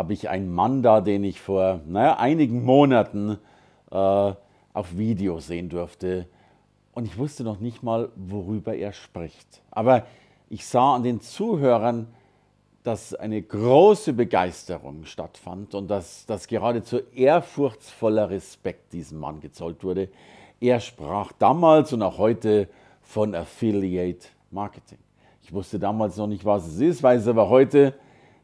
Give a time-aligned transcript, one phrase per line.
[0.00, 3.36] habe ich einen Mann da, den ich vor naja, einigen Monaten
[3.90, 6.26] äh, auf Video sehen durfte.
[6.94, 9.60] Und ich wusste noch nicht mal, worüber er spricht.
[9.70, 10.06] Aber
[10.48, 12.06] ich sah an den Zuhörern,
[12.82, 20.08] dass eine große Begeisterung stattfand und dass, dass geradezu ehrfurchtsvoller Respekt diesem Mann gezollt wurde.
[20.60, 22.70] Er sprach damals und auch heute
[23.02, 24.98] von Affiliate Marketing.
[25.42, 27.92] Ich wusste damals noch nicht, was es ist, weiß aber heute,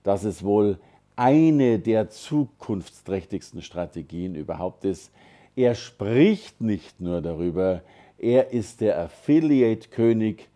[0.02, 0.78] dass es wohl
[1.16, 5.10] eine der zukunftsträchtigsten Strategien überhaupt ist.
[5.56, 7.82] Er spricht nicht nur darüber,
[8.18, 10.48] er ist der Affiliate-König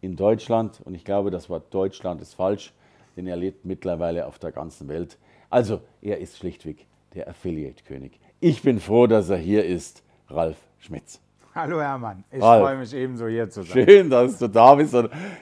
[0.00, 2.72] in Deutschland und ich glaube, das Wort Deutschland ist falsch,
[3.16, 5.18] denn er lebt mittlerweile auf der ganzen Welt.
[5.50, 8.20] Also, er ist schlichtweg der Affiliate-König.
[8.38, 11.20] Ich bin froh, dass er hier ist, Ralf Schmitz.
[11.54, 13.84] Hallo Hermann, ich freue mich ebenso hier zu sein.
[13.84, 14.94] Schön, dass du da bist.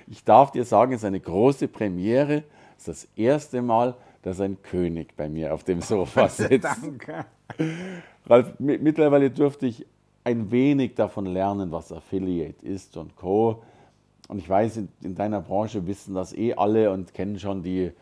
[0.07, 2.45] Ich darf dir sagen, es ist eine große Premiere.
[2.79, 6.65] Es ist das erste Mal, dass ein König bei mir auf dem Sofa sitzt.
[6.65, 7.27] Danke.
[8.27, 9.87] Ralf, mittlerweile durfte ich
[10.25, 13.63] ein wenig davon lernen, was Affiliate ist und Co.
[14.29, 17.93] Und ich weiß, in, in deiner Branche wissen das eh alle und kennen schon die,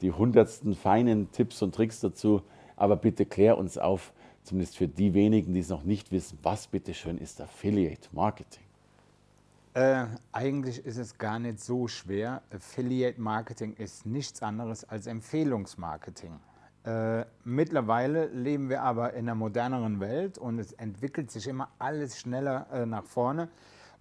[0.00, 2.42] die hundertsten feinen Tipps und Tricks dazu.
[2.74, 6.66] Aber bitte klär uns auf, zumindest für die wenigen, die es noch nicht wissen, was
[6.66, 8.67] bitteschön ist Affiliate Marketing?
[9.78, 12.42] Äh, eigentlich ist es gar nicht so schwer.
[12.52, 16.40] Affiliate Marketing ist nichts anderes als Empfehlungsmarketing.
[16.82, 22.18] Äh, mittlerweile leben wir aber in einer moderneren Welt und es entwickelt sich immer alles
[22.18, 23.50] schneller äh, nach vorne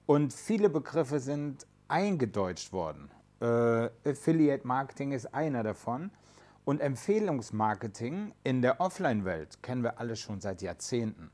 [0.08, 3.12] und viele Begriffe sind eingedeutscht worden.
[3.40, 6.10] Äh, Affiliate Marketing ist einer davon.
[6.66, 11.30] Und Empfehlungsmarketing in der Offline-Welt kennen wir alle schon seit Jahrzehnten.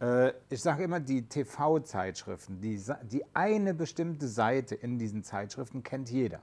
[0.00, 6.10] Äh, ich sage immer, die TV-Zeitschriften, die, die eine bestimmte Seite in diesen Zeitschriften kennt
[6.10, 6.40] jeder.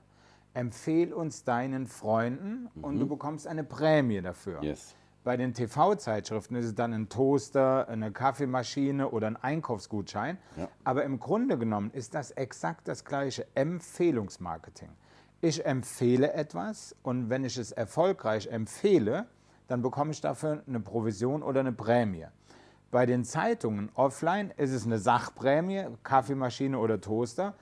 [0.52, 2.84] Empfehl uns deinen Freunden mhm.
[2.84, 4.62] und du bekommst eine Prämie dafür.
[4.62, 4.94] Yes.
[5.24, 10.36] Bei den TV-Zeitschriften ist es dann ein Toaster, eine Kaffeemaschine oder ein Einkaufsgutschein.
[10.56, 10.68] Ja.
[10.84, 14.90] Aber im Grunde genommen ist das exakt das gleiche Empfehlungsmarketing.
[15.40, 19.26] Ich empfehle etwas und wenn ich es erfolgreich empfehle,
[19.66, 22.26] dann bekomme ich dafür eine Provision oder eine Prämie.
[22.94, 27.54] Bei den Zeitungen offline ist es eine Sachprämie, Kaffeemaschine oder Toaster.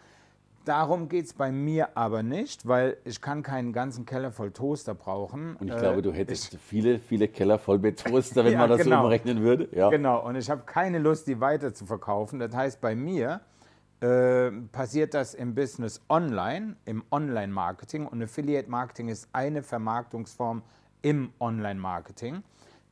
[0.67, 4.93] Darum geht es bei mir aber nicht, weil ich kann keinen ganzen Keller voll Toaster
[4.93, 5.57] brauchen.
[5.57, 8.59] Und ich glaube, du äh, hättest ich, viele, viele Keller voll mit Toaster, wenn ja,
[8.59, 8.99] man das genau.
[8.99, 9.71] so umrechnen würde.
[9.75, 9.89] Ja.
[9.89, 12.39] Genau, und ich habe keine Lust, die weiter zu verkaufen.
[12.39, 13.41] Das heißt, bei mir
[14.01, 18.07] äh, passiert das im Business online, im Online-Marketing.
[18.07, 20.61] Und Affiliate-Marketing ist eine Vermarktungsform
[21.01, 22.43] im Online-Marketing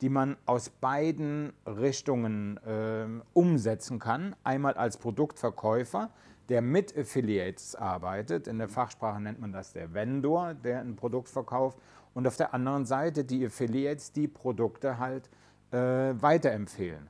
[0.01, 4.35] die man aus beiden Richtungen äh, umsetzen kann.
[4.45, 6.11] Einmal als Produktverkäufer,
[6.49, 8.49] der mit Affiliates arbeitet.
[8.49, 11.79] In der Fachsprache nennt man das der Vendor, der ein Produkt verkauft.
[12.15, 15.29] Und auf der anderen Seite die Affiliates, die Produkte halt
[15.71, 17.09] äh, weiterempfehlen.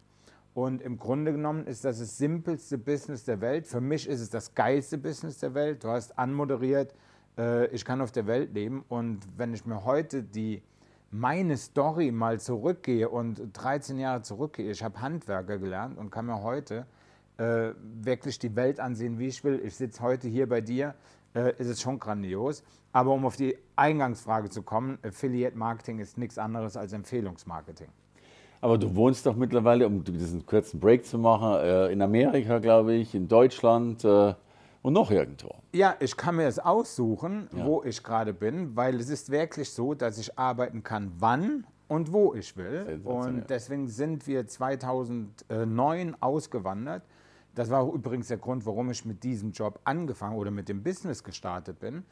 [0.52, 3.66] Und im Grunde genommen ist das das simpelste Business der Welt.
[3.66, 5.84] Für mich ist es das geilste Business der Welt.
[5.84, 6.92] Du hast anmoderiert,
[7.38, 8.84] äh, ich kann auf der Welt leben.
[8.88, 10.62] Und wenn ich mir heute die
[11.10, 16.42] meine Story mal zurückgehe und 13 Jahre zurückgehe, ich habe Handwerker gelernt und kann mir
[16.42, 16.86] heute
[17.36, 17.72] äh,
[18.02, 19.60] wirklich die Welt ansehen, wie ich will.
[19.64, 20.94] Ich sitze heute hier bei dir,
[21.34, 22.62] äh, ist es schon grandios.
[22.92, 27.88] Aber um auf die Eingangsfrage zu kommen, Affiliate Marketing ist nichts anderes als Empfehlungsmarketing.
[28.60, 32.94] Aber du wohnst doch mittlerweile, um diesen kurzen Break zu machen, äh, in Amerika, glaube
[32.94, 34.04] ich, in Deutschland.
[34.82, 35.50] Und noch irgendwo.
[35.72, 37.66] Ja, ich kann mir es aussuchen, ja.
[37.66, 42.12] wo ich gerade bin, weil es ist wirklich so, dass ich arbeiten kann, wann und
[42.12, 43.00] wo ich will.
[43.04, 47.02] Und deswegen sind wir 2009 ausgewandert.
[47.54, 51.24] Das war übrigens der Grund, warum ich mit diesem Job angefangen oder mit dem Business
[51.24, 52.04] gestartet bin.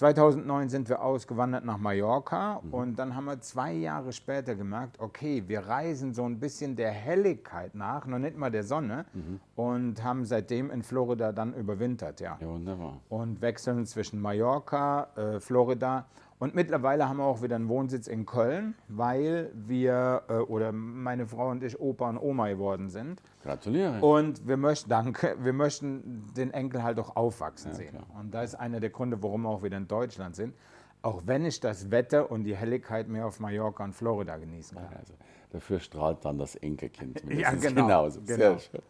[0.00, 2.72] 2009 sind wir ausgewandert nach Mallorca mhm.
[2.72, 6.90] und dann haben wir zwei Jahre später gemerkt, okay, wir reisen so ein bisschen der
[6.90, 9.40] Helligkeit nach, noch nicht mal der Sonne mhm.
[9.56, 12.38] und haben seitdem in Florida dann überwintert, ja.
[12.40, 13.02] Ja, wunderbar.
[13.10, 16.06] Und wechseln zwischen Mallorca, äh, Florida
[16.40, 21.26] und mittlerweile haben wir auch wieder einen Wohnsitz in Köln, weil wir äh, oder meine
[21.26, 23.22] Frau und ich Opa und Oma geworden sind.
[23.42, 24.00] Gratuliere.
[24.00, 27.90] Und wir möchten, danke, wir möchten den Enkel halt auch aufwachsen ja, sehen.
[27.90, 28.06] Klar.
[28.18, 30.54] Und das ist einer der Gründe, warum wir auch wieder in Deutschland sind.
[31.02, 34.96] Auch wenn ich das Wetter und die Helligkeit mehr auf Mallorca und Florida genießen kann.
[34.98, 35.12] Also,
[35.50, 37.22] dafür strahlt dann das Enkelkind.
[37.28, 38.20] Ja, genau, genauso.
[38.20, 38.36] genau.
[38.36, 38.80] Sehr schön.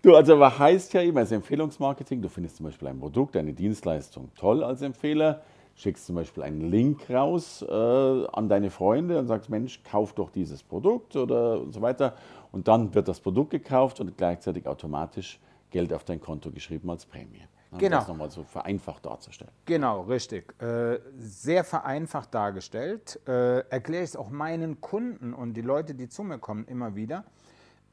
[0.00, 3.52] Du, also was heißt ja immer, als Empfehlungsmarketing, du findest zum Beispiel ein Produkt, eine
[3.52, 5.42] Dienstleistung toll als Empfehler,
[5.74, 10.30] schickst zum Beispiel einen Link raus äh, an deine Freunde und sagst, Mensch, kauf doch
[10.30, 12.14] dieses Produkt oder und so weiter.
[12.52, 15.40] Und dann wird das Produkt gekauft und gleichzeitig automatisch
[15.70, 17.42] Geld auf dein Konto geschrieben als Prämie.
[17.72, 17.98] Um Genau.
[17.98, 19.50] Das nochmal so vereinfacht darzustellen.
[19.64, 20.54] Genau, richtig.
[20.62, 23.18] Äh, sehr vereinfacht dargestellt.
[23.26, 26.94] Äh, erkläre ich es auch meinen Kunden und die Leute, die zu mir kommen, immer
[26.94, 27.24] wieder.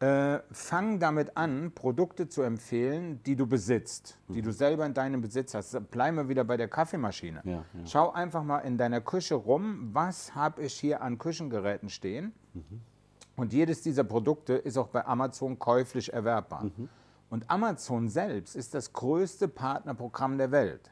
[0.01, 5.21] Äh, fang damit an, Produkte zu empfehlen, die du besitzt, die du selber in deinem
[5.21, 5.91] Besitz hast.
[5.91, 7.41] Bleiben wir wieder bei der Kaffeemaschine.
[7.43, 7.63] Ja, ja.
[7.85, 12.33] Schau einfach mal in deiner Küche rum, was habe ich hier an Küchengeräten stehen.
[13.35, 16.71] Und jedes dieser Produkte ist auch bei Amazon käuflich erwerbbar.
[17.29, 20.89] Und Amazon selbst ist das größte Partnerprogramm der Welt.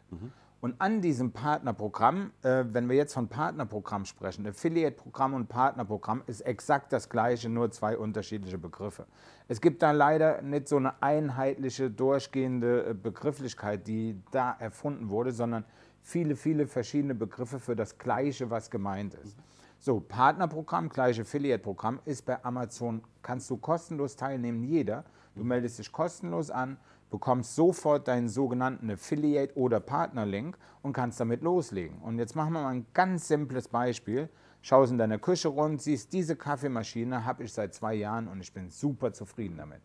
[0.61, 6.41] Und an diesem Partnerprogramm, äh, wenn wir jetzt von Partnerprogramm sprechen, Affiliate-Programm und Partnerprogramm ist
[6.41, 9.05] exakt das gleiche, nur zwei unterschiedliche Begriffe.
[9.47, 15.31] Es gibt da leider nicht so eine einheitliche, durchgehende äh, Begrifflichkeit, die da erfunden wurde,
[15.31, 15.63] sondern
[16.01, 19.37] viele, viele verschiedene Begriffe für das Gleiche, was gemeint ist.
[19.79, 25.05] So, Partnerprogramm, gleich Affiliate-Programm ist bei Amazon, kannst du kostenlos teilnehmen, jeder.
[25.35, 26.77] Du meldest dich kostenlos an,
[27.09, 31.97] bekommst sofort deinen sogenannten Affiliate- oder Partnerlink und kannst damit loslegen.
[31.99, 34.29] Und jetzt machen wir mal ein ganz simples Beispiel.
[34.61, 38.53] Schaust in deiner Küche rund, siehst, diese Kaffeemaschine habe ich seit zwei Jahren und ich
[38.53, 39.81] bin super zufrieden damit.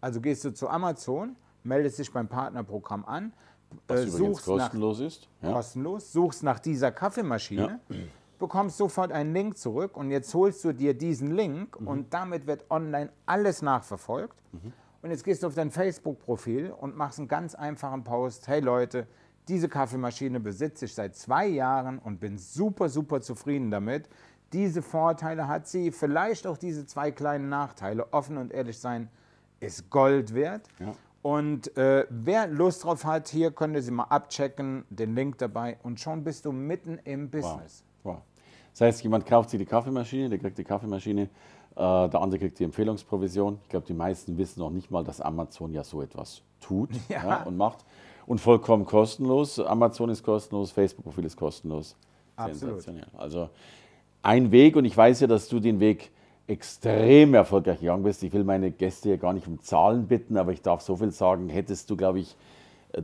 [0.00, 1.34] Also gehst du zu Amazon,
[1.64, 3.32] meldest dich beim Partnerprogramm an,
[3.88, 5.28] Was äh, suchst nach kostenlos ist.
[5.42, 5.52] Ja.
[5.52, 7.80] kostenlos, suchst nach dieser Kaffeemaschine,
[8.38, 11.88] bekommst sofort einen Link zurück und jetzt holst du dir diesen Link Mhm.
[11.88, 14.36] und damit wird online alles nachverfolgt.
[15.00, 18.48] Und jetzt gehst du auf dein Facebook-Profil und machst einen ganz einfachen Post.
[18.48, 19.06] Hey Leute,
[19.46, 24.08] diese Kaffeemaschine besitze ich seit zwei Jahren und bin super, super zufrieden damit.
[24.52, 28.12] Diese Vorteile hat sie, vielleicht auch diese zwei kleinen Nachteile.
[28.12, 29.08] Offen und ehrlich sein
[29.60, 30.66] ist Gold wert.
[30.80, 30.92] Ja.
[31.22, 35.76] Und äh, wer Lust drauf hat, hier könnt ihr sie mal abchecken, den Link dabei
[35.82, 37.84] und schon bist du mitten im Business.
[38.02, 38.22] Wow.
[38.72, 41.28] Das heißt, jemand kauft sich die Kaffeemaschine, der kriegt die Kaffeemaschine,
[41.78, 43.58] der andere kriegt die Empfehlungsprovision.
[43.62, 47.42] Ich glaube, die meisten wissen noch nicht mal, dass Amazon ja so etwas tut Ja.
[47.44, 47.84] und macht.
[48.26, 49.58] Und vollkommen kostenlos.
[49.58, 51.96] Amazon ist kostenlos, Facebook-Profil ist kostenlos.
[52.36, 52.82] Absolut.
[52.82, 53.06] Sensationell.
[53.16, 53.48] Also
[54.22, 56.10] ein Weg, und ich weiß ja, dass du den Weg
[56.46, 58.22] extrem erfolgreich gegangen bist.
[58.22, 61.10] Ich will meine Gäste hier gar nicht um Zahlen bitten, aber ich darf so viel
[61.10, 62.36] sagen, hättest du, glaube ich,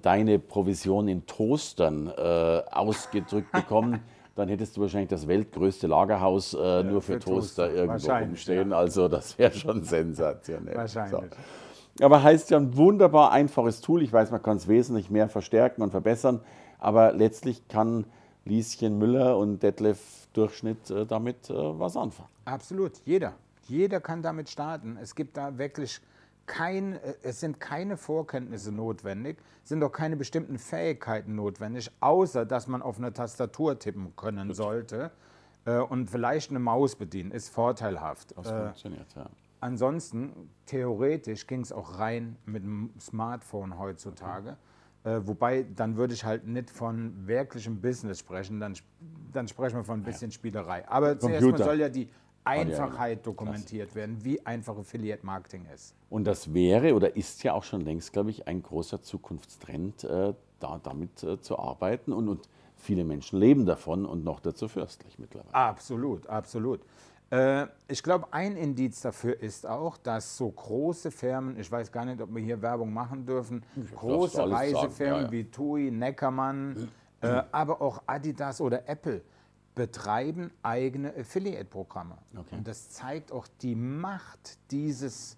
[0.03, 4.01] deine Provision in Toastern äh, ausgedrückt bekommen,
[4.35, 7.71] dann hättest du wahrscheinlich das weltgrößte Lagerhaus äh, nur für, für Toaster, Toaster.
[7.73, 8.73] irgendwo rumstehen.
[8.73, 10.77] Also das wäre schon sensationell.
[10.77, 11.31] Wahrscheinlich.
[11.99, 12.05] So.
[12.05, 14.03] Aber heißt ja ein wunderbar einfaches Tool.
[14.03, 16.41] Ich weiß, man kann es wesentlich mehr verstärken und verbessern,
[16.79, 18.05] aber letztlich kann
[18.45, 22.29] Lieschen Müller und Detlef Durchschnitt äh, damit äh, was anfangen.
[22.45, 23.35] Absolut, jeder.
[23.67, 24.99] Jeder kann damit starten.
[25.01, 26.01] Es gibt da wirklich
[26.47, 32.67] kein, äh, es sind keine Vorkenntnisse notwendig, sind auch keine bestimmten Fähigkeiten notwendig, außer dass
[32.67, 35.11] man auf einer Tastatur tippen können sollte
[35.65, 38.37] äh, und vielleicht eine Maus bedienen, ist vorteilhaft.
[38.37, 39.29] Das Äh, funktioniert, ja.
[39.61, 44.59] Ansonsten, theoretisch ging es auch rein mit dem Smartphone heutzutage.
[45.05, 48.75] Äh, wobei, dann würde ich halt nicht von wirklichem Business sprechen, dann,
[49.33, 50.87] dann sprechen wir von ein bisschen Spielerei.
[50.87, 51.65] Aber zuerst mal Computer.
[51.65, 52.11] soll ja die
[52.45, 55.95] ja, Einfachheit dokumentiert werden, wie einfach Affiliate Marketing ist.
[56.11, 60.35] Und das wäre oder ist ja auch schon längst, glaube ich, ein großer Zukunftstrend, äh,
[60.61, 62.13] da damit äh, zu arbeiten.
[62.13, 65.55] Und, und viele Menschen leben davon und noch dazu fürstlich mittlerweile.
[65.55, 66.81] Absolut, absolut.
[67.31, 72.05] Äh, ich glaube, ein Indiz dafür ist auch, dass so große Firmen, ich weiß gar
[72.05, 73.65] nicht, ob wir hier Werbung machen dürfen,
[73.97, 75.33] große alles sagen, Reisefirmen ja, ja.
[75.33, 76.89] wie TUI, Neckermann,
[77.23, 79.23] äh, aber auch Adidas oder Apple
[79.75, 82.17] betreiben eigene Affiliate-Programme.
[82.37, 82.57] Okay.
[82.57, 85.37] Und das zeigt auch die Macht dieses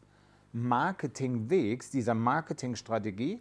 [0.53, 3.41] Marketingwegs, dieser Marketingstrategie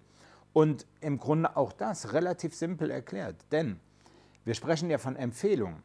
[0.54, 3.36] und im Grunde auch das relativ simpel erklärt.
[3.52, 3.80] Denn
[4.46, 5.82] wir sprechen ja von Empfehlungen.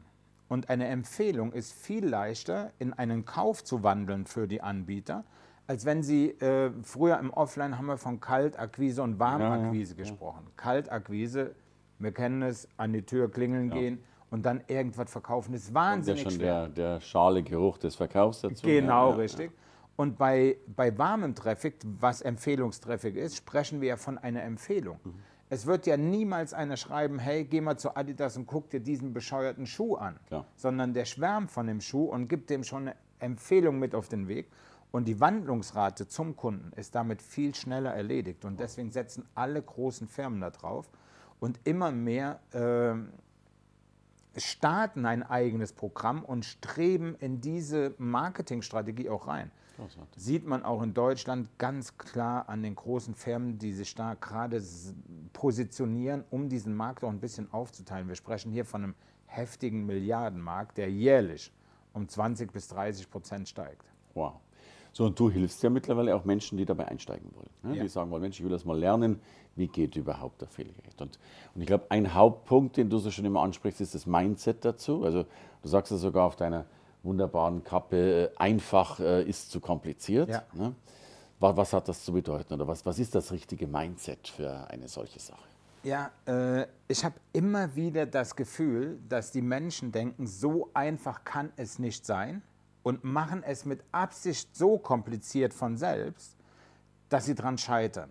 [0.48, 5.24] Und eine Empfehlung ist viel leichter in einen Kauf zu wandeln für die Anbieter,
[5.68, 10.48] als wenn sie, äh, früher im Offline haben wir von Kaltakquise und Warmakquise gesprochen.
[10.56, 11.54] Kaltakquise,
[12.00, 14.00] wir kennen es, an die Tür klingeln gehen
[14.30, 16.68] und dann irgendwas verkaufen, ist Und ja wahnsinnig schon schwer.
[16.68, 18.66] der, der schale Geruch des Verkaufs dazu.
[18.66, 19.50] Genau, ja, ja, richtig.
[19.96, 24.98] Und bei, bei warmem Traffic, was Empfehlungstraffic ist, sprechen wir ja von einer Empfehlung.
[25.04, 25.14] Mhm.
[25.52, 29.12] Es wird ja niemals einer schreiben, hey, geh mal zu Adidas und guck dir diesen
[29.12, 30.18] bescheuerten Schuh an.
[30.28, 30.46] Klar.
[30.56, 34.28] Sondern der schwärmt von dem Schuh und gibt dem schon eine Empfehlung mit auf den
[34.28, 34.48] Weg.
[34.92, 38.44] Und die Wandlungsrate zum Kunden ist damit viel schneller erledigt.
[38.44, 40.88] Und deswegen setzen alle großen Firmen da drauf.
[41.40, 43.10] Und immer mehr ähm,
[44.36, 49.50] starten ein eigenes Programm und streben in diese Marketingstrategie auch rein.
[50.16, 54.62] Sieht man auch in Deutschland ganz klar an den großen Firmen, die sich da gerade
[55.32, 58.08] positionieren, um diesen Markt auch ein bisschen aufzuteilen.
[58.08, 58.94] Wir sprechen hier von einem
[59.26, 61.52] heftigen Milliardenmarkt, der jährlich
[61.94, 63.84] um 20 bis 30 Prozent steigt.
[64.14, 64.34] Wow.
[64.92, 67.50] So, und du hilfst ja mittlerweile auch Menschen, die dabei einsteigen wollen.
[67.62, 67.76] Ne?
[67.76, 67.82] Ja.
[67.82, 69.20] Die sagen wollen, Mensch, ich will das mal lernen,
[69.56, 70.80] wie geht überhaupt Affiliate?
[71.00, 71.18] Und,
[71.54, 75.04] und ich glaube, ein Hauptpunkt, den du so schon immer ansprichst, ist das Mindset dazu.
[75.04, 75.24] Also
[75.62, 76.64] du sagst es sogar auf deiner
[77.02, 80.28] wunderbaren Kappe, äh, einfach äh, ist zu kompliziert.
[80.28, 80.42] Ja.
[80.52, 80.74] Ne?
[81.38, 84.88] Was, was, hat das zu bedeuten oder was, was ist das richtige Mindset für eine
[84.88, 85.48] solche Sache?
[85.82, 91.50] Ja, äh, ich habe immer wieder das Gefühl, dass die Menschen denken, so einfach kann
[91.56, 92.42] es nicht sein
[92.82, 96.36] und machen es mit Absicht so kompliziert von selbst,
[97.08, 98.10] dass sie daran scheitern.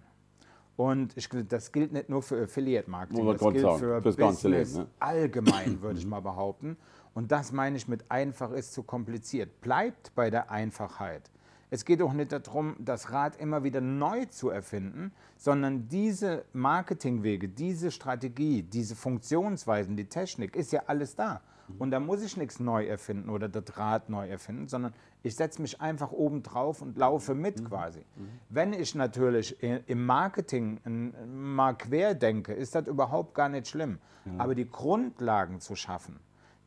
[0.76, 4.88] Und ich, das gilt nicht nur für Affiliate-Marketing, das gilt sagen, für Business Leben, ne?
[5.00, 6.78] allgemein, würde ich mal behaupten.
[7.14, 9.60] Und das meine ich mit einfach ist zu kompliziert.
[9.60, 11.30] Bleibt bei der Einfachheit.
[11.72, 17.48] Es geht auch nicht darum, das Rad immer wieder neu zu erfinden, sondern diese Marketingwege,
[17.48, 21.42] diese Strategie, diese Funktionsweisen, die Technik ist ja alles da.
[21.78, 25.62] Und da muss ich nichts neu erfinden oder das Rad neu erfinden, sondern ich setze
[25.62, 27.66] mich einfach oben drauf und laufe mit mhm.
[27.66, 28.00] quasi.
[28.00, 28.30] Mhm.
[28.50, 30.80] Wenn ich natürlich im Marketing
[31.28, 34.00] mal quer denke, ist das überhaupt gar nicht schlimm.
[34.26, 34.32] Ja.
[34.40, 36.20] Aber die Grundlagen zu schaffen,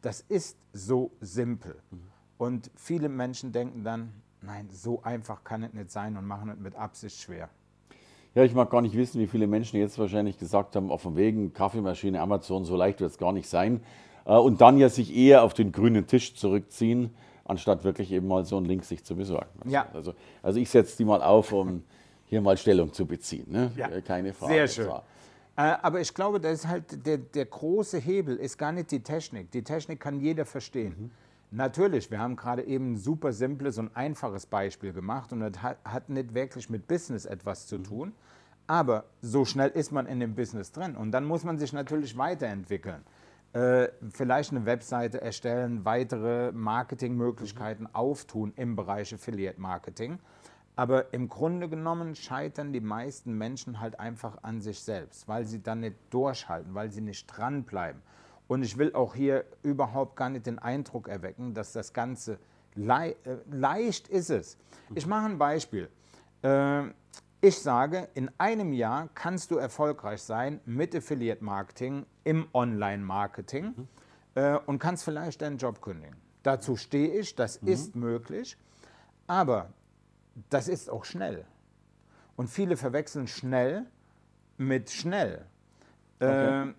[0.02, 1.76] das ist so simpel.
[1.90, 2.02] Mhm.
[2.38, 6.58] Und viele Menschen denken dann, nein, so einfach kann es nicht sein und machen es
[6.58, 7.48] mit Absicht schwer.
[8.34, 11.16] Ja, ich mag gar nicht wissen, wie viele Menschen jetzt wahrscheinlich gesagt haben, auf dem
[11.16, 13.82] Wegen, Kaffeemaschine, Amazon, so leicht wird es gar nicht sein.
[14.24, 17.10] Äh, und dann ja sich eher auf den grünen Tisch zurückziehen,
[17.44, 19.50] anstatt wirklich eben mal so einen Link sich zu besorgen.
[19.60, 19.86] Also, ja.
[19.92, 21.82] also, also ich setze die mal auf, um
[22.26, 23.46] hier mal Stellung zu beziehen.
[23.50, 23.72] Ne?
[23.76, 23.88] Ja.
[23.88, 24.54] Äh, keine Frage.
[24.54, 24.88] Sehr schön.
[25.54, 29.00] Äh, aber ich glaube, das ist halt der, der große Hebel ist gar nicht die
[29.00, 29.50] Technik.
[29.50, 30.94] Die Technik kann jeder verstehen.
[30.98, 31.10] Mhm.
[31.54, 36.08] Natürlich, wir haben gerade eben ein super simples und einfaches Beispiel gemacht und das hat,
[36.08, 37.84] nicht wirklich mit Business etwas zu mhm.
[37.84, 38.12] tun.
[38.66, 42.16] Aber so schnell ist man in dem Business drin und dann muss man sich natürlich
[42.16, 43.02] weiterentwickeln.
[43.52, 47.94] Äh, vielleicht eine Webseite erstellen, weitere Marketingmöglichkeiten mhm.
[47.94, 50.20] auftun im Bereich Affiliate Marketing.
[50.74, 55.62] Aber im Grunde genommen scheitern die meisten Menschen halt einfach an sich selbst, weil sie
[55.62, 58.00] dann nicht durchhalten, weil sie nicht dranbleiben.
[58.48, 62.38] Und ich will auch hier überhaupt gar nicht den Eindruck erwecken, dass das Ganze
[62.74, 64.58] le äh, leicht ist es.
[64.94, 65.88] Ich mache ein Beispiel.
[66.42, 66.84] Äh,
[67.40, 73.88] ich sage, in einem Jahr kannst du erfolgreich sein mit Affiliate Marketing im Online-Marketing mhm.
[74.34, 76.16] äh, und kannst vielleicht deinen Job kündigen.
[76.42, 77.68] Dazu stehe ich, das mhm.
[77.68, 78.56] ist möglich,
[79.26, 79.72] aber
[80.50, 81.44] das ist auch schnell.
[82.36, 83.86] Und viele verwechseln schnell
[84.56, 85.44] mit schnell.
[86.20, 86.74] Okay.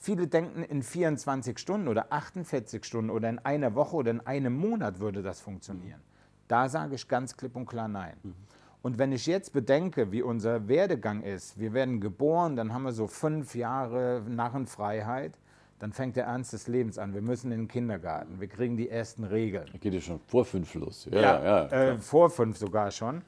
[0.00, 4.56] Viele denken, in 24 Stunden oder 48 Stunden oder in einer Woche oder in einem
[4.56, 6.00] Monat würde das funktionieren.
[6.48, 8.16] Da sage ich ganz klipp und klar nein.
[8.22, 8.34] Mhm.
[8.82, 12.92] Und wenn ich jetzt bedenke, wie unser Werdegang ist, wir werden geboren, dann haben wir
[12.92, 15.38] so fünf Jahre Narrenfreiheit,
[15.78, 17.14] dann fängt der Ernst des Lebens an.
[17.14, 19.66] Wir müssen in den Kindergarten, wir kriegen die ersten Regeln.
[19.70, 21.08] Da geht ja schon vor fünf los.
[21.10, 23.22] Ja, ja, ja äh, vor fünf sogar schon.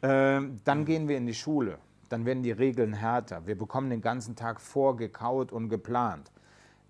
[0.00, 1.78] Äh, dann gehen wir in die Schule,
[2.12, 3.46] dann werden die Regeln härter.
[3.46, 6.30] Wir bekommen den ganzen Tag vorgekaut und geplant.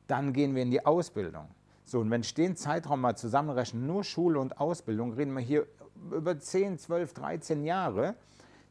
[0.08, 1.46] Dann gehen wir in die Ausbildung.
[1.84, 5.66] So, und wenn ich den Zeitraum mal zusammenrechne, nur Schule und Ausbildung, reden wir hier
[6.10, 8.16] über 10, 12, 13 Jahre,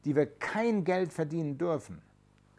[0.03, 2.01] die wir kein Geld verdienen dürfen,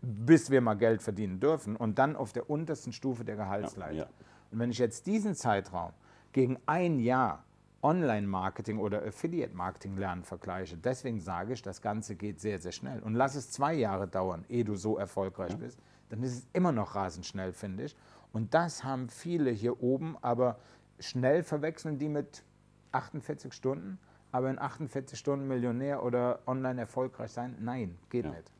[0.00, 3.92] bis wir mal Geld verdienen dürfen und dann auf der untersten Stufe der Gehaltsleiter.
[3.92, 4.11] Ja, ja.
[4.50, 5.92] Und wenn ich jetzt diesen Zeitraum
[6.32, 7.44] gegen ein Jahr
[7.83, 13.01] Online-Marketing oder Affiliate-Marketing lernen vergleiche, deswegen sage ich, das Ganze geht sehr, sehr schnell.
[13.01, 15.57] Und lass es zwei Jahre dauern, ehe du so erfolgreich ja.
[15.59, 17.97] bist, dann ist es immer noch rasend schnell, finde ich.
[18.33, 20.59] Und das haben viele hier oben, aber
[21.01, 22.45] schnell verwechseln die mit
[22.93, 23.99] 48 Stunden
[24.33, 27.55] aber in 48 Stunden Millionär oder online erfolgreich sein?
[27.61, 28.31] Nein, geht ja.
[28.31, 28.51] nicht.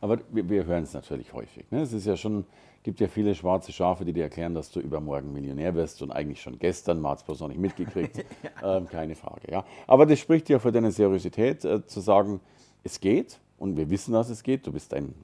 [0.00, 1.70] Aber wir, wir hören es natürlich häufig.
[1.70, 1.82] Ne?
[1.82, 2.46] Es ist ja schon,
[2.82, 6.40] gibt ja viele schwarze Schafe, die dir erklären, dass du übermorgen Millionär wirst und eigentlich
[6.40, 8.18] schon gestern, man hat es bloß noch nicht mitgekriegt.
[8.62, 8.76] ja.
[8.76, 9.50] ähm, keine Frage.
[9.50, 9.64] Ja.
[9.86, 12.40] Aber das spricht ja für deine Seriosität, äh, zu sagen,
[12.82, 14.66] es geht und wir wissen, dass es geht.
[14.66, 15.14] Du bist ein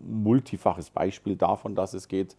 [0.00, 2.36] multifaches Beispiel davon, dass es geht.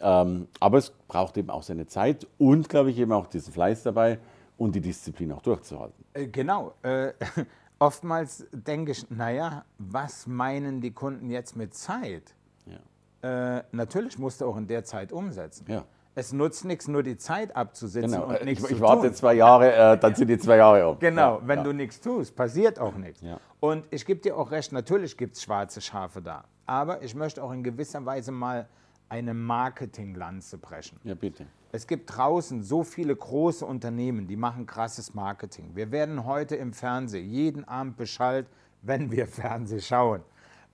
[0.00, 3.82] Ähm, aber es braucht eben auch seine Zeit und, glaube ich, eben auch diesen Fleiß
[3.82, 4.18] dabei
[4.56, 6.04] und die Disziplin auch durchzuhalten.
[6.14, 6.74] Äh, genau.
[6.82, 7.12] Äh,
[7.78, 12.34] oftmals denke ich, naja, was meinen die Kunden jetzt mit Zeit?
[12.66, 12.78] Ja.
[13.22, 15.66] Äh, natürlich musst du auch in der Zeit umsetzen.
[15.68, 15.84] Ja.
[16.14, 18.26] Es nutzt nichts, nur die Zeit abzusitzen genau.
[18.26, 20.98] und nichts ich, ich warte zwei Jahre, äh, dann sind die zwei Jahre um.
[20.98, 23.22] Genau, ja, wenn du nichts tust, passiert auch nichts.
[23.60, 26.44] Und ich gebe dir auch recht, natürlich gibt es schwarze Schafe da.
[26.66, 28.68] Aber ich möchte auch in gewisser Weise mal
[29.08, 30.98] eine Marketinglanze brechen.
[31.04, 31.46] Ja, bitte.
[31.70, 35.70] Es gibt draußen so viele große Unternehmen, die machen krasses Marketing.
[35.74, 38.46] Wir werden heute im Fernsehen jeden Abend beschallt,
[38.82, 40.22] wenn wir Fernsehen schauen,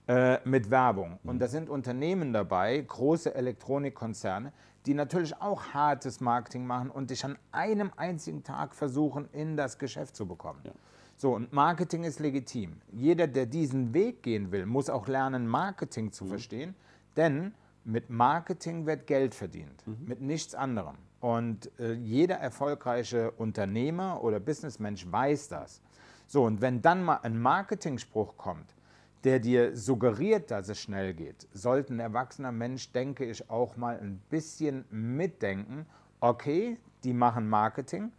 [0.07, 1.19] äh, mit Werbung.
[1.23, 4.53] Und da sind Unternehmen dabei, große Elektronikkonzerne,
[4.85, 9.79] die natürlich auch hartes Marketing machen und dich an einem einzigen Tag versuchen, in das
[9.79, 10.59] Geschäft zu bekommen.
[10.63, 10.71] Ja.
[11.17, 12.81] So, und Marketing ist legitim.
[12.91, 16.29] Jeder, der diesen Weg gehen will, muss auch lernen, Marketing zu mhm.
[16.29, 16.75] verstehen,
[17.15, 19.97] denn mit Marketing wird Geld verdient, mhm.
[20.07, 20.97] mit nichts anderem.
[21.21, 25.81] Und äh, jeder erfolgreiche Unternehmer oder Businessmensch weiß das.
[26.27, 28.75] So, und wenn dann mal ein Marketingspruch kommt,
[29.25, 33.99] der dir suggeriert, dass es schnell geht, sollte ein erwachsener Mensch, denke ich, auch mal
[33.99, 35.87] ein bisschen mitdenken,
[36.19, 38.11] okay, die machen Marketing,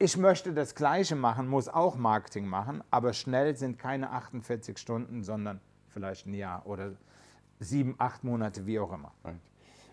[0.00, 5.22] ich möchte das Gleiche machen, muss auch Marketing machen, aber schnell sind keine 48 Stunden,
[5.22, 6.92] sondern vielleicht ein Jahr oder
[7.60, 9.12] sieben, acht Monate, wie auch immer.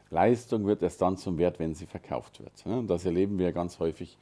[0.10, 2.88] Leistung wird erst dann zum Wert, wenn sie verkauft wird.
[2.88, 4.18] Das erleben wir ganz häufig,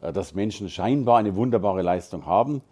[0.00, 2.62] äh, dass Menschen scheinbar eine wunderbare Leistung haben,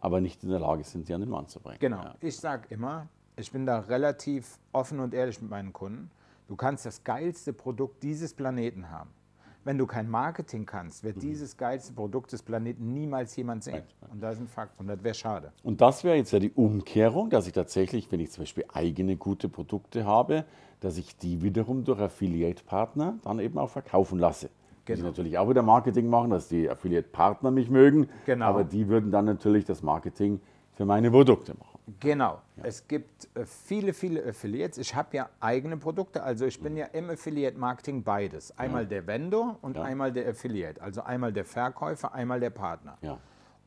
[0.00, 1.78] aber nicht in der Lage sind, sie an den Mann zu bringen.
[1.80, 2.02] Genau.
[2.02, 2.14] Ja.
[2.20, 6.10] Ich sage immer, ich bin da relativ offen und ehrlich mit meinen Kunden.
[6.48, 9.10] Du kannst das geilste Produkt dieses Planeten haben.
[9.64, 11.20] Wenn du kein Marketing kannst, wird mhm.
[11.20, 13.82] dieses geilste Produkt des Planeten niemals jemand sehen.
[14.00, 15.52] Nein, Und das ist ein Fakt und das wäre schade.
[15.62, 19.16] Und das wäre jetzt ja die Umkehrung, dass ich tatsächlich, wenn ich zum Beispiel eigene
[19.16, 20.46] gute Produkte habe,
[20.80, 24.48] dass ich die wiederum durch Affiliate-Partner dann eben auch verkaufen lasse.
[24.96, 25.08] Genau.
[25.08, 28.08] Die natürlich auch wieder Marketing machen, dass die Affiliate-Partner mich mögen.
[28.26, 28.46] Genau.
[28.46, 30.40] Aber die würden dann natürlich das Marketing
[30.74, 31.78] für meine Produkte machen.
[32.00, 32.40] Genau.
[32.56, 32.64] Ja.
[32.64, 34.78] Es gibt äh, viele, viele Affiliates.
[34.78, 38.56] Ich habe ja eigene Produkte, also ich bin ja im Affiliate-Marketing beides.
[38.58, 38.88] Einmal ja.
[38.88, 39.82] der Vendor und ja.
[39.82, 40.80] einmal der Affiliate.
[40.82, 42.98] Also einmal der Verkäufer, einmal der Partner.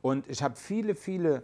[0.01, 1.43] Und ich habe viele, viele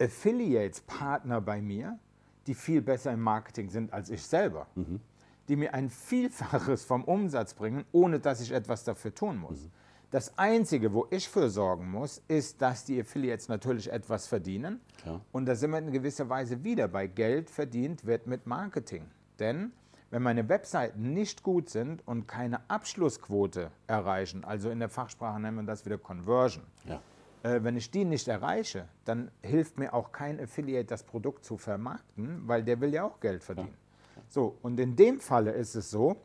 [0.00, 1.98] Affiliates-Partner bei mir,
[2.46, 4.66] die viel besser im Marketing sind als ich selber.
[4.74, 5.00] Mhm.
[5.48, 9.64] Die mir ein Vielfaches vom Umsatz bringen, ohne dass ich etwas dafür tun muss.
[9.64, 9.70] Mhm.
[10.10, 14.80] Das Einzige, wo ich für sorgen muss, ist, dass die Affiliates natürlich etwas verdienen.
[15.02, 15.20] Klar.
[15.32, 19.04] Und da sind wir in gewisser Weise wieder bei Geld verdient wird mit Marketing.
[19.38, 19.72] Denn
[20.10, 25.58] wenn meine Webseiten nicht gut sind und keine Abschlussquote erreichen, also in der Fachsprache nennen
[25.58, 27.02] wir das wieder Conversion, ja.
[27.42, 31.58] äh, wenn ich die nicht erreiche, dann hilft mir auch kein Affiliate, das Produkt zu
[31.58, 33.68] vermarkten, weil der will ja auch Geld verdienen.
[33.68, 33.87] Ja.
[34.28, 36.16] So, und in dem Falle ist es so,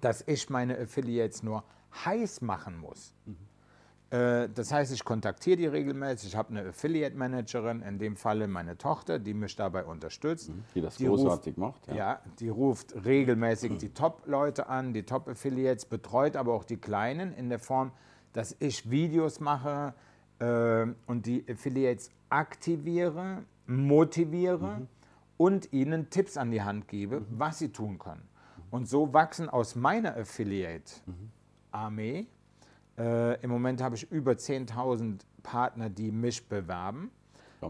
[0.00, 1.62] dass ich meine Affiliates nur
[2.04, 3.14] heiß machen muss.
[3.26, 3.36] Mhm.
[4.10, 6.28] Das heißt, ich kontaktiere die regelmäßig.
[6.28, 10.50] Ich habe eine Affiliate Managerin, in dem Falle meine Tochter, die mich dabei unterstützt.
[10.50, 11.88] Mhm, die das die großartig ruft, macht.
[11.88, 11.94] Ja.
[11.94, 12.20] ja.
[12.38, 13.78] die ruft regelmäßig mhm.
[13.78, 17.90] die Top-Leute an, die Top-Affiliates, betreut aber auch die Kleinen in der Form,
[18.34, 19.94] dass ich Videos mache
[20.40, 24.88] äh, und die Affiliates aktiviere, motiviere mhm.
[25.36, 27.26] Und ihnen Tipps an die Hand gebe, mhm.
[27.30, 28.28] was sie tun können.
[28.70, 30.92] Und so wachsen aus meiner Affiliate.
[31.06, 31.30] Mhm.
[31.70, 32.26] Armee.
[32.98, 37.10] Äh, Im Moment habe ich über 10.000 Partner, die mich bewerben.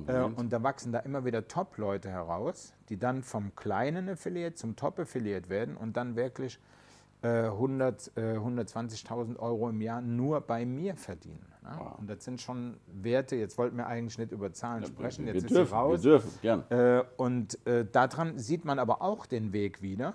[0.06, 4.74] Äh, und da wachsen da immer wieder Top-Leute heraus, die dann vom kleinen Affiliate zum
[4.74, 6.58] Top-Affiliate werden und dann wirklich
[7.22, 11.51] äh, 100, äh, 120.000 Euro im Jahr nur bei mir verdienen.
[11.62, 11.70] Ne?
[11.78, 11.98] Wow.
[11.98, 15.44] Und das sind schon Werte, jetzt wollten wir eigentlich nicht über Zahlen ja, sprechen, jetzt
[15.44, 16.02] ist dürfen, sie raus.
[16.02, 16.64] Wir dürfen, gern.
[16.70, 20.14] Äh, und äh, daran sieht man aber auch den Weg wieder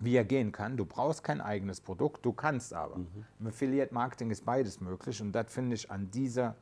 [0.00, 0.76] wie er gehen kann.
[0.76, 2.98] Du brauchst kein eigenes Produkt, du kannst aber.
[2.98, 3.24] Mhm.
[3.40, 6.54] Im Affiliate Marketing ist beides möglich und das finde ich an dieser,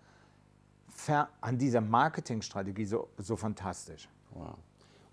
[1.40, 4.08] an dieser Marketingstrategie so, so fantastisch.
[4.32, 4.54] Wow.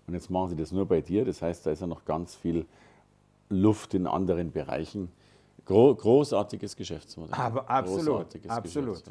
[0.06, 2.34] Und jetzt machen Sie das nur bei dir, das heißt, da ist ja noch ganz
[2.34, 2.66] viel
[3.48, 5.10] Luft in anderen Bereichen.
[5.64, 7.34] Gro großartiges Geschäftsmodell.
[7.34, 9.02] Aber absolut, absolut.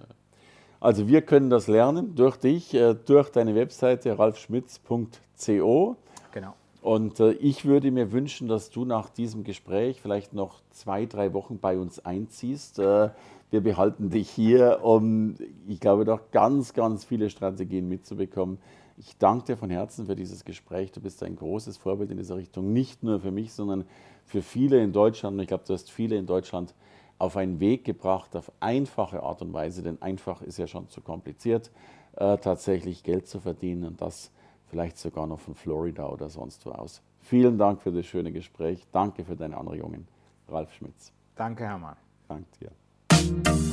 [0.80, 5.96] Also wir können das lernen durch dich, äh, durch deine Webseite ralfschmitz.co.
[6.34, 6.54] Genau.
[6.82, 11.34] Und äh, ich würde mir wünschen, dass du nach diesem Gespräch vielleicht noch zwei, drei
[11.34, 12.80] Wochen bei uns einziehst.
[12.80, 13.12] Äh,
[13.50, 15.36] wir behalten dich hier, um,
[15.68, 18.58] ich glaube, doch ganz, ganz viele Strategien mitzubekommen.
[18.98, 20.92] Ich danke dir von Herzen für dieses Gespräch.
[20.92, 23.86] Du bist ein großes Vorbild in dieser Richtung, nicht nur für mich, sondern
[24.26, 25.36] für viele in Deutschland.
[25.36, 26.74] Und ich glaube, du hast viele in Deutschland
[27.18, 31.02] auf einen Weg gebracht, auf einfache Art und Weise, denn einfach ist ja schon zu
[31.02, 31.72] kompliziert,
[32.16, 33.86] äh, tatsächlich Geld zu verdienen.
[33.86, 34.32] Und das
[34.68, 37.02] vielleicht sogar noch von Florida oder sonst wo aus.
[37.22, 38.86] Vielen Dank für das schöne Gespräch.
[38.92, 40.08] Danke für deine Anregungen.
[40.50, 41.14] Ralf Schmitz.
[41.36, 41.96] Danke, Hermann.
[42.28, 43.73] Danke dir.